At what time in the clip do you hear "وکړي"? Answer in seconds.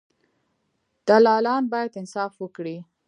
2.39-2.77